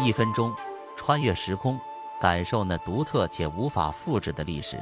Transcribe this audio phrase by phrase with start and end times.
[0.00, 0.54] 一分钟
[0.96, 1.76] 穿越时空，
[2.20, 4.80] 感受那独特且无法复制的历史。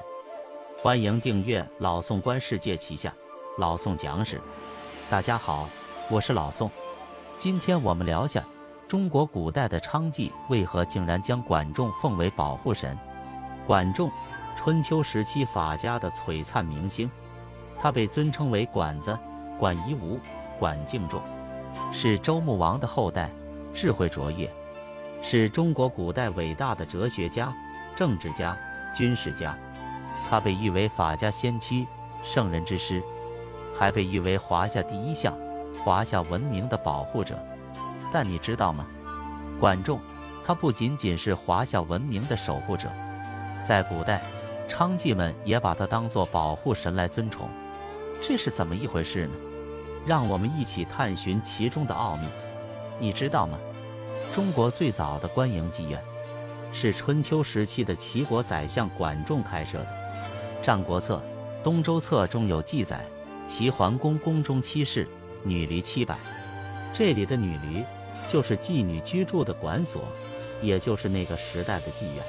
[0.82, 3.10] 欢迎订阅老宋观世界旗下
[3.56, 4.38] 老宋讲史。
[5.08, 5.70] 大家好，
[6.10, 6.70] 我是老宋。
[7.38, 8.44] 今天我们聊下
[8.86, 12.96] 中国古代的昌妓为何竟然将管仲奉为保护神。
[13.66, 14.10] 管仲，
[14.54, 17.10] 春秋时期法家的璀璨明星，
[17.80, 19.18] 他被尊称为管子、
[19.58, 20.20] 管夷吾、
[20.58, 21.22] 管敬仲，
[21.90, 23.30] 是周穆王的后代，
[23.72, 24.46] 智慧卓越。
[25.28, 27.52] 是中国古代伟大的哲学家、
[27.96, 28.56] 政治家、
[28.94, 29.58] 军事家，
[30.30, 31.84] 他被誉为法家先驱、
[32.22, 33.02] 圣人之师，
[33.76, 35.36] 还被誉为华夏第一项、
[35.84, 37.36] 华夏文明的保护者。
[38.12, 38.86] 但你知道吗？
[39.58, 39.98] 管仲，
[40.46, 42.88] 他不仅仅是华夏文明的守护者，
[43.66, 44.22] 在古代，
[44.68, 47.48] 娼妓们也把他当作保护神来尊崇。
[48.22, 49.34] 这是怎么一回事呢？
[50.06, 52.28] 让我们一起探寻其中的奥秘。
[53.00, 53.58] 你知道吗？
[54.34, 55.98] 中国最早的官营妓院，
[56.72, 59.86] 是春秋时期的齐国宰相管仲开设的。
[60.64, 61.22] 《战国策·
[61.64, 63.04] 东周策》中有记载，
[63.48, 65.08] 齐桓公宫中妻室，
[65.42, 66.18] 女驴七百。
[66.92, 67.82] 这里的女驴，
[68.30, 70.04] 就是妓女居住的馆所，
[70.60, 72.22] 也就是那个时代的妓院。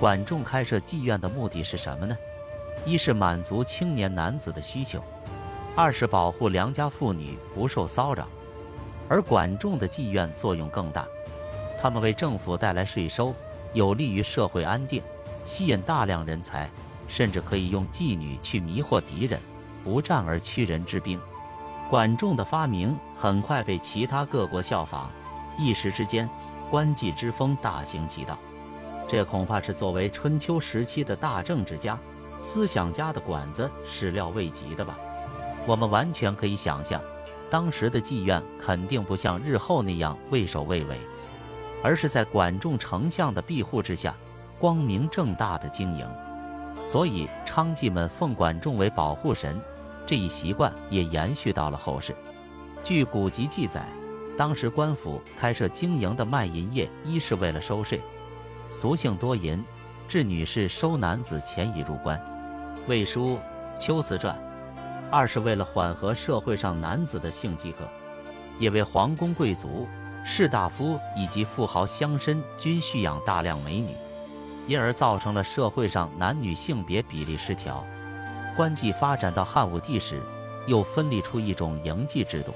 [0.00, 2.16] 管仲开设妓院的目的是什么呢？
[2.84, 5.02] 一是满足青年男子的需求，
[5.76, 8.28] 二是保护良家妇女不受骚扰。
[9.08, 11.06] 而管仲的妓院作用更大。
[11.80, 13.34] 他们为政府带来税收，
[13.72, 15.02] 有利于社会安定，
[15.44, 16.68] 吸引大量人才，
[17.06, 19.40] 甚至可以用妓女去迷惑敌人，
[19.84, 21.20] 不战而屈人之兵。
[21.88, 25.10] 管仲的发明很快被其他各国效仿，
[25.56, 26.28] 一时之间，
[26.70, 28.38] 官妓之风大行其道。
[29.06, 31.98] 这恐怕是作为春秋时期的大政治家、
[32.38, 34.98] 思想家的管子始料未及的吧？
[35.66, 37.00] 我们完全可以想象，
[37.50, 40.98] 当时的妓院肯定不像日后那样畏首畏尾。
[41.80, 44.12] 而是在管仲丞相的庇护之下，
[44.58, 46.04] 光明正大的经营，
[46.84, 49.60] 所以娼妓们奉管仲为保护神，
[50.04, 52.16] 这一习惯也延续到了后世。
[52.82, 53.84] 据古籍记载，
[54.36, 58.00] 当时官府开设经营的卖淫业，一是为了收税，
[58.70, 59.64] 俗姓多淫，
[60.08, 62.18] 致女士收男子钱以入关，
[62.88, 63.38] 《魏书·
[63.78, 64.34] 秋辞传》；
[65.10, 67.88] 二是为了缓和社会上男子的性饥渴，
[68.58, 69.88] 也为皇宫贵族。
[70.24, 73.94] 士大夫以及富豪乡绅均蓄养大量美女，
[74.66, 77.82] 因而造成了社会上男女性别比例失调。
[78.54, 80.20] 官妓发展到汉武帝时，
[80.66, 82.52] 又分立出一种营妓制度，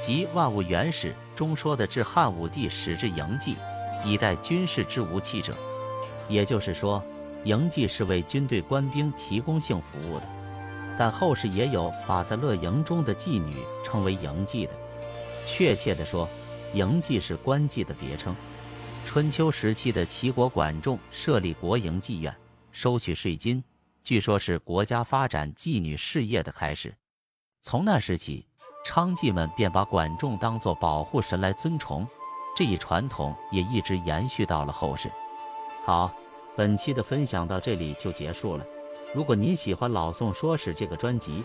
[0.00, 3.54] 即《万物原始》中说的“至汉武帝始至营妓，
[4.02, 5.52] 以待军事之无器者”。
[6.26, 7.02] 也就是说，
[7.42, 10.22] 营妓是为军队官兵提供性服务的。
[10.98, 14.72] 但后世也有把在乐营中的妓女称为营妓的。
[15.46, 16.28] 确切地说，
[16.72, 18.34] 营妓是官妓的别称。
[19.04, 22.34] 春秋时期的齐国管仲设立国营妓院，
[22.72, 23.62] 收取税金，
[24.02, 26.94] 据说是国家发展妓女事业的开始。
[27.60, 28.46] 从那时起，
[28.86, 32.06] 娼妓们便把管仲当作保护神来尊崇，
[32.56, 35.10] 这一传统也一直延续到了后世。
[35.84, 36.10] 好，
[36.56, 38.64] 本期的分享到这里就结束了。
[39.14, 41.44] 如果您喜欢老宋说史这个专辑，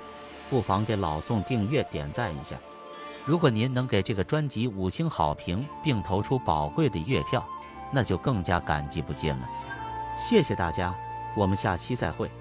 [0.50, 2.56] 不妨给老宋订阅点赞一下。
[3.25, 7.47] 如果您能给这个专辑五星好评，并投出宝贵的月票，
[7.91, 9.47] 那就更加感激不尽了。
[10.18, 10.96] 谢谢大家，
[11.35, 12.31] 我们下期再会。